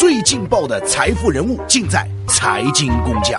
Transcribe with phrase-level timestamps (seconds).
[0.00, 3.38] 最劲爆的财富人物，尽在财经工匠。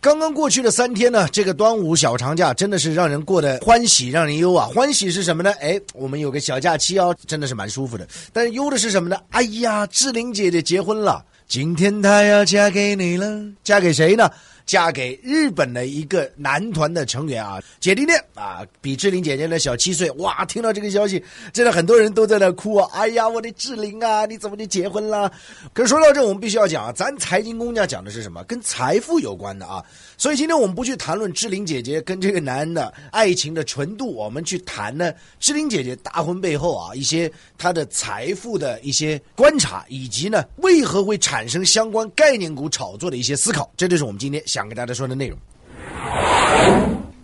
[0.00, 4.70] 刚刚过去的三天呢，这个端午小长假真的是让人过得欢喜，让人忧啊。
[4.74, 5.52] 欢喜是什么呢？
[5.60, 8.08] 哎，我们有个小假期哦，真的是蛮舒服的。
[8.32, 9.16] 但是忧的是什么呢？
[9.28, 14.26] 哎呀，志玲姐姐结婚了，今天她要嫁给你了，嫁给谁呢？
[14.70, 20.08] 嫁给日本的一个男团的成员啊，姐弟恋啊，比志玲姐姐呢小七岁。
[20.12, 21.20] 哇，听到这个消息，
[21.52, 22.88] 真的很多人都在那哭啊！
[22.92, 25.28] 哎呀，我的志玲啊，你怎么就结婚了？
[25.72, 28.44] 可说到这，我们必须要讲啊，咱财经工匠讲的是什么？
[28.44, 29.84] 跟财富有关的啊。
[30.16, 43.68] 所以今天我们不去谈论志玲姐姐跟这个男的爱情的纯度，我们去谈呢志玲姐姐大婚背后啊一些她的财富的一些观察，以及呢为何会产生相关概念股炒作的一些思考。
[43.76, 44.59] 这就是我们今天想。
[44.60, 45.38] 想给大家说的内容。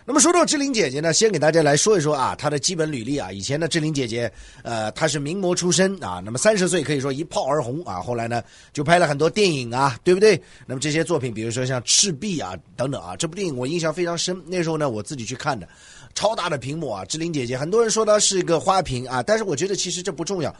[0.09, 3.31] 那么说到志玲姐姐呢，先给大家来说一说啊，她的基本履历啊。
[3.31, 4.33] 以前呢，志玲姐姐
[4.63, 6.23] 呃，她是名模出身啊。
[6.25, 8.01] 那么三十岁可以说一炮而红啊。
[8.01, 10.41] 后来呢，就拍了很多电影啊，对不对？
[10.65, 14.41] 那么这些作品，比如说像《赤壁》啊等等啊，这部电影我印象非常深。
[14.47, 15.69] 那时候呢，我自己去看的，
[16.15, 17.05] 超大的屏幕啊。
[17.05, 20.55] 志玲姐姐，很多人说她是一个花瓶啊，但是我觉得其实这不重要。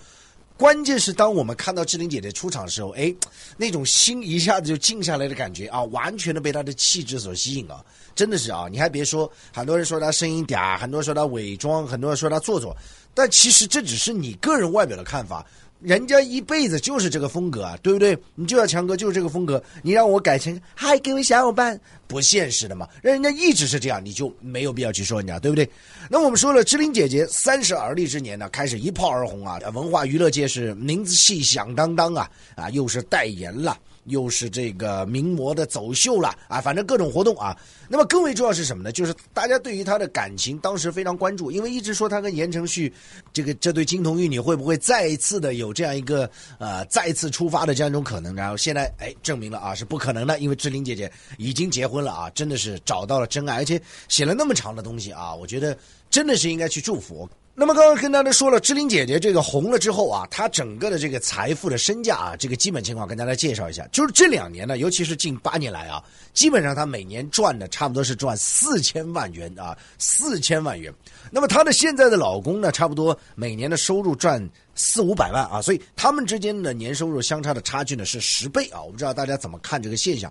[0.59, 3.15] 关键是当我们看到志玲姐姐出场的时候，哎，
[3.59, 8.67] 那种心一下子就静下来的感觉啊，完全的被她的气质所吸引了，真的是啊！
[8.71, 12.75] 你还别说，很多人说她声音嗲，很多人说她伪装，很多人说她做作，
[13.13, 15.45] 但其实这只是你个人外表的看法。
[15.87, 18.19] 人家一辈子就是这个风格啊，对不对？
[18.35, 22.89] 你就要强哥就是这个风格，你让我改成嗨，各位小伙伴，不现实的嘛。
[23.01, 25.71] 让人家一直是这样，你就没有必要去说人家，对不对？
[26.11, 33.79] 那我们说了，志玲姐姐三十而立之年呢，开始一炮而红啊，文化娱乐界是名字系响当当啊，啊，又是代言了。
[34.07, 37.57] 又是这个名模的走秀了啊，反正各种活动啊。
[37.89, 38.91] 那么更为重要是什么呢？
[38.91, 42.93] 就是大家对于他的感情当时非常关注，因为一直说他跟言承旭
[43.33, 48.35] 这个这对金童玉女会不会再一次的有这样一个呃再次出发的这样一种可能。
[48.35, 55.77] 然后现在哎证明了啊是不可能的，因为志玲姐姐已经结婚了啊，真的是找到了真爱，而且写了那么长的东西啊，我觉得
[56.11, 57.29] 真的是应该去祝福。
[57.59, 63.89] 那么刚刚跟大家说了，志玲姐姐这个红了之后啊，她整个的这个财富的身价啊，这个基本情况跟大家介绍一下。
[63.91, 70.93] 就是这两年呢，尤其是近八年来啊，基本上她每年赚的差不多是赚四千万元啊，四千万元。
[71.31, 78.83] 那么她的现在的老公呢，差不多每年的收入赚四五百万啊，所以他们之间的年收入相差的差距呢是十倍啊。
[78.83, 80.31] 我不知道大家怎么看这个现象？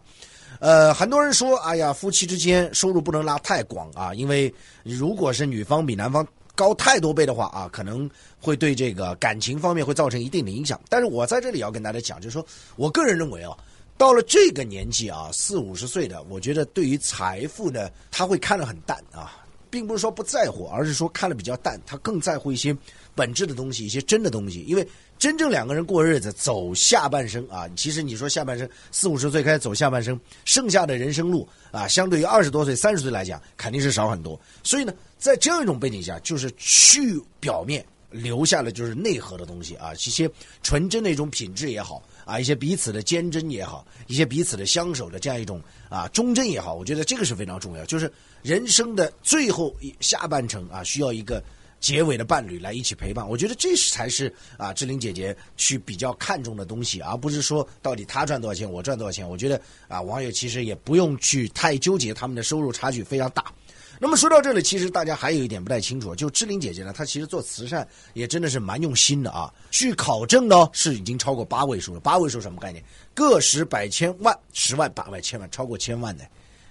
[0.59, 4.53] 呃，很多人说，哎呀，夫妻之间收入不能拉太广啊，因为
[4.83, 6.23] 如果是女方比男方。
[6.55, 10.79] 高太多倍的话啊，可能会对这个感情方面会造成一定的影响。
[10.89, 12.45] 但是我在这里要跟大家讲，就是说
[12.75, 13.55] 我个人认为啊，
[13.97, 22.75] 到了这个年纪啊，四五十岁的，我觉得对于财富呢，他会看得很淡啊，并不是说不在乎，而是说看得比较淡，他更在乎一些
[23.15, 24.87] 本质的东西，一些真的东西，因为。
[25.17, 34.37] 真正两个人过日子，走下半生啊，其实你说下半生四五十岁开始走下半生，剩下的人生路啊，相对于二十多岁、三十岁来讲，肯定是少很多。
[34.61, 40.29] 所以呢，在这样一种背景下，就是去表面留下了就是内核的东西啊，一些
[40.61, 47.85] 纯真的一种品质也好啊，一些彼此的坚贞也好，一些彼此的相守的这样一种啊忠贞也好，我觉得这个是非常重要。
[47.85, 48.11] 就是
[48.43, 51.41] 人生的最后下半程啊，需要一个。
[51.79, 59.27] 结尾的伴侣来一起陪伴，我觉得这才是啊，志玲姐姐去比较看重的东西，而不是说到底她赚多少钱，我赚多少钱。
[59.29, 63.45] 我觉得啊，网友其实也不用去太纠结他们的收入差距非常大。
[63.99, 69.53] 那么说到这里，其实大家还有一点不太清楚，就志玲姐姐呢，她其实做慈善也真的是蛮用心的啊。
[69.69, 71.99] 据考证呢，是已经超过八位数了。
[71.99, 72.83] 八位数什么概念？
[73.13, 76.25] 个十百千万十万八万千万，超过千万的。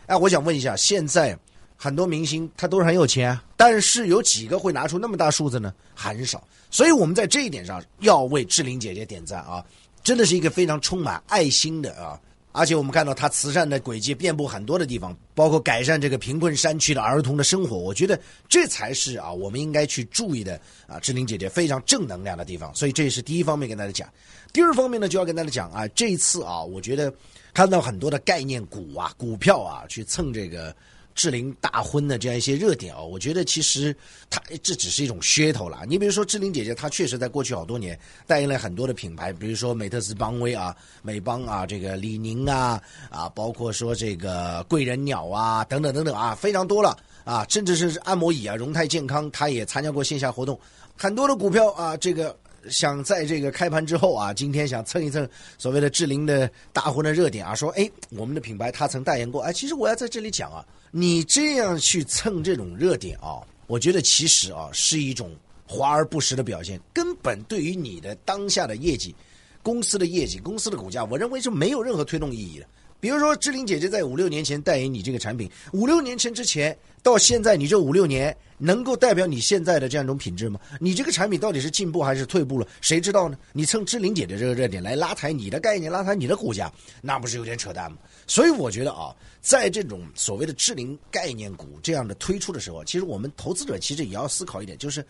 [0.07, 1.39] 哎，我想问一下，现在。
[1.77, 5.73] 很多明星他都是很有钱，但是有几个会拿出那么大数字呢？
[5.95, 6.43] 很少。
[6.71, 9.65] 所以我们在这一点上要为志玲姐姐点赞啊！
[10.03, 12.19] 真的是一个非常充满爱心的啊！
[12.53, 17.77] 而且我们看到她慈善的轨迹遍布很多的地方，包括改善这个贫困山区的儿童的生活。
[17.77, 18.19] 我觉得
[18.49, 20.99] 这才是啊，我们应该去注意的啊！
[20.99, 22.75] 志玲姐姐非常正能量的地方。
[22.75, 24.09] 所以这是第一方面跟大家讲。
[24.53, 27.13] 第二方面呢，就要跟大家讲啊，这一次啊，我觉得
[27.53, 30.75] 看到很多的概念股啊、股票啊去蹭这个。
[31.15, 33.95] 志玲大婚的这样一些热点哦，我觉得其实
[34.29, 35.83] 它这只是一种噱头了。
[35.89, 42.81] 你比如说志玲姐姐，她确实在过去好多年代言了很多的品牌，比如说美特斯邦威啊、美邦啊、这个李宁啊
[43.11, 50.59] 啊，包括说这个贵人鸟啊等等等等啊，非常多了啊，甚至是按摩椅啊，荣泰健康，她也参加过线下活动，
[50.97, 52.37] 很多的股票啊，这个。
[52.71, 55.29] 想在这个开盘之后啊，今天想蹭一蹭
[55.59, 60.65] 所谓的志玲的大婚的热点啊，说哎，我们的品牌他曾代言过，哎，其实我要在这里讲啊，
[60.97, 65.35] 你这样去蹭这种热点啊，我觉得其实啊是一种
[65.67, 69.13] 华而不实的表现，根本对于你的当下的业绩，
[69.61, 72.67] 公司的业绩、公司的股价，我认为是没有任何推动意义的。
[73.05, 80.59] 比如说，志玲姐姐在五六年前代言你这个产品，五六年前之前到现在，你这五六年能够代表你现在的这样一种品质吗？
[80.81, 82.67] 你这个产品到底是进步还是退步了？
[82.81, 83.37] 谁知道呢？
[83.53, 86.73] 你蹭志玲姐姐这个热点来拉抬你的概念，拉抬你的股价，
[87.03, 87.99] 那不是有点扯淡吗？
[88.27, 95.05] 所以我觉得啊，在这种所谓的志玲概念股这样的推出的时候，其实我们投资者其实也要思考一点，就是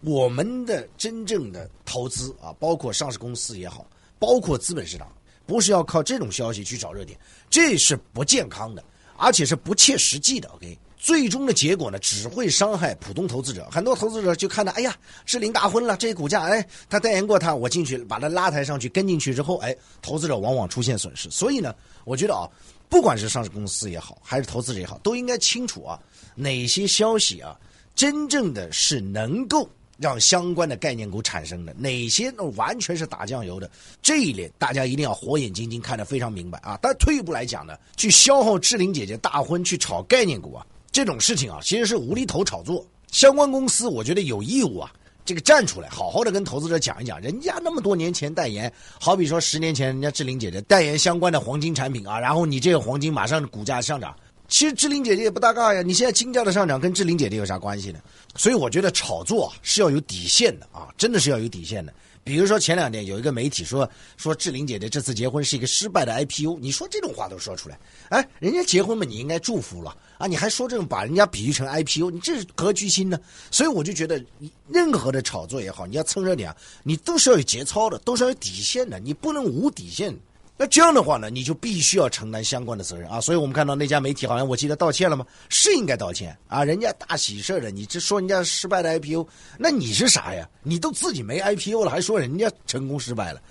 [0.00, 3.86] 我们的真正的投资啊，包括上市公司也好，
[4.18, 5.06] 包括资本市场。
[5.46, 7.18] 不是要靠这种消息去找热点，
[7.50, 8.82] 这是不健康的，
[9.16, 10.48] 而且是不切实际的。
[10.50, 13.68] OK，最终的结果呢，只会伤害普通投资者。
[13.70, 14.96] 很多投资者就看到，哎呀，
[15.26, 21.30] 志玲大婚了，这股价，哎，他代言过他，我进去把他拉抬上去，跟进去之后，哎，投资者往往出现损失。
[21.30, 21.74] 所以呢，
[22.04, 22.48] 我觉得啊，
[22.88, 26.00] 不管是上市公司也好，还是投资者也好，都应该清楚啊，
[26.34, 27.54] 哪些消息啊，
[27.94, 29.68] 真正的是能够。
[29.98, 33.70] 让相关的概念股产生的哪些完全是打酱油的
[34.02, 36.78] 这一类，大家一定要火眼金睛看得非常明白啊！
[36.82, 42.84] 但退一步来讲呢，去消耗志玲姐姐大婚去炒概念股啊，这种事情啊，其实是无厘头炒作。
[43.12, 44.92] 相关公司我觉得有义务啊，
[45.24, 54.14] 这个站出来好好的跟投资者讲一讲，人家那么多年前代言，好比说十年前人家志玲姐姐代言相关的黄金产品啊，然后你这个黄金马上股价上涨。
[54.46, 57.98] 其实志玲姐姐也不搭嘎呀，你现在金价的上涨跟志玲姐姐有啥关系呢？
[58.36, 61.92] 所以我觉得炒作是要有底线的啊，真的是要有底线的。
[62.22, 73.18] 比如说前两天有一个媒体说说志玲姐姐这次结婚是一个失败的 IPO，你说这种话都说出来，哎，人家结婚嘛，你应该祝福了啊，你还说这种把人家比喻成 IPO，你这是格局心呢？
[73.50, 74.22] 所以我就觉得，
[74.68, 80.14] 任何的炒作也好，你要蹭热点，你都是要有节操的，都是要有底线的，你不能无底线。
[80.56, 83.20] 那这样的话呢，你就必须要承担相关的责任啊！
[83.20, 85.26] 所以我们看到那家媒体好像我记得道歉了吗？
[85.48, 86.62] 是应该道歉啊！
[86.62, 89.26] 人家大喜事的，你这说人家失败的 IPO，
[89.58, 90.48] 那你是啥呀？
[90.62, 93.42] 你都自己没 IPO 了，还说人家成功失败了？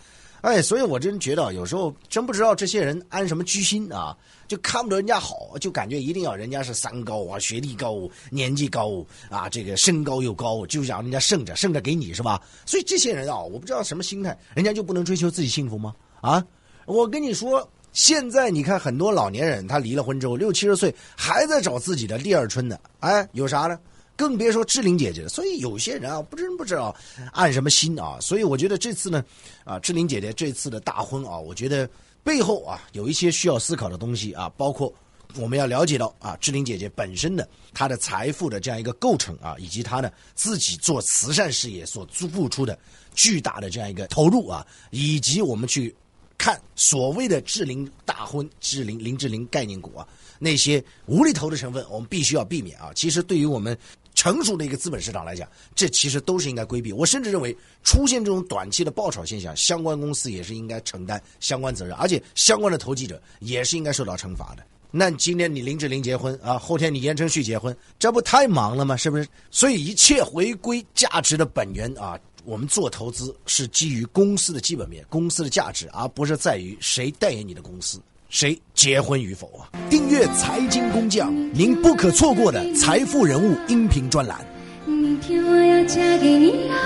[0.44, 4.18] 哎，所以我真觉得有时候真不知道这些人安什么居心啊，
[4.48, 12.42] 就看不得人家好，就感觉一定要人家是三高啊，学历高，年纪高啊，这个身高又高，就想人家剩着剩着给你是吧？
[12.66, 15.94] 所以这些人啊，我不知道什么心态，人家就不能追求自己幸福吗？
[16.22, 16.42] 啊？
[16.86, 22.78] 我跟你说，现在你看很多老年人，他离了婚之后六七十岁还在找自己的第二春呢。
[23.00, 23.80] 哎，有啥呢？
[24.16, 25.30] 更别说志玲姐姐了。
[25.30, 26.96] 所以有些人啊，不知不知道
[27.32, 28.18] 按什么心啊。
[28.20, 29.24] 所以我觉得这次呢，
[29.64, 31.90] 啊，志玲姐姐这次的大婚啊，我觉得
[32.24, 34.94] 背后啊有一些需要思考的东西啊，包括
[35.36, 42.78] 我们要了解到啊，志玲姐姐本身的她的财富的这样一个构成啊，以及她呢自己做慈善事业所付出的
[43.16, 45.96] 巨大的这样一个投入啊，以及我们去。
[46.44, 50.06] 看所谓的智灵大婚、智灵林志玲概念股啊，
[50.40, 52.92] 那些无厘头的成分，我们必须要避免啊。
[52.94, 53.78] 其实对于我们
[54.14, 56.92] 成熟的一个资本市场来讲，这其实都是应该规避。
[56.92, 64.66] 我甚至认为，出现这种短期的爆炒现象，相关公司也是应该承担相关责任，而且相关的投机者也是应该受到惩罚的。
[64.92, 68.98] 那今天你林志玲结婚啊，后天你言承旭结婚，这不太忙了吗？
[68.98, 69.26] 是不是？
[69.50, 72.20] 所以一切回归价值的本源啊。
[72.46, 78.00] 我们做投资是基于公司的基本面、公司的价值，而不是在于谁代言你的公司、
[78.30, 79.72] 谁结婚与否啊！
[79.90, 84.46] 订阅财经工匠，您不可错过的财富人物音频专栏。
[84.86, 86.78] 明天我要嫁给你啊！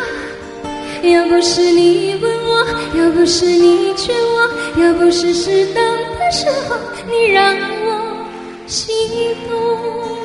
[1.04, 5.84] 要不是你问我，要不是你劝我，要不是适当
[6.20, 6.76] 的时候
[7.08, 8.28] 你让我
[8.68, 8.88] 心
[9.48, 10.17] 动。